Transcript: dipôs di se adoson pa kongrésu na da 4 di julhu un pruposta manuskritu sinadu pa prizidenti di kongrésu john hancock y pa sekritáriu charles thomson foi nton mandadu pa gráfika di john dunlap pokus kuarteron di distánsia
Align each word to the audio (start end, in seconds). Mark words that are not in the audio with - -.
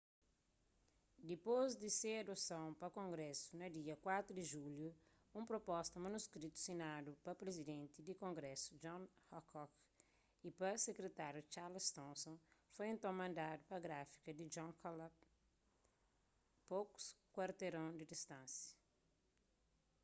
dipôs 1.29 1.69
di 1.81 1.89
se 1.99 2.11
adoson 2.21 2.67
pa 2.81 2.87
kongrésu 2.99 3.49
na 3.59 3.67
da 3.75 3.95
4 4.07 4.33
di 4.39 4.43
julhu 4.53 4.87
un 5.37 5.43
pruposta 5.49 5.97
manuskritu 6.05 6.57
sinadu 6.65 7.11
pa 7.23 7.31
prizidenti 7.43 7.97
di 8.07 8.13
kongrésu 8.23 8.69
john 8.83 9.03
hancock 9.33 9.73
y 10.47 10.49
pa 10.59 10.69
sekritáriu 10.87 11.49
charles 11.53 11.87
thomson 11.97 12.35
foi 12.75 12.87
nton 12.95 13.13
mandadu 13.21 13.61
pa 13.69 13.77
gráfika 13.85 14.31
di 14.35 14.45
john 14.53 14.69
dunlap 14.79 15.15
pokus 16.69 17.05
kuarteron 17.35 17.89
di 17.99 18.05
distánsia 18.13 18.71